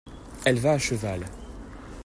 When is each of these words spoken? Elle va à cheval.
Elle 0.45 0.57
va 0.57 0.71
à 0.71 0.77
cheval. 0.79 1.25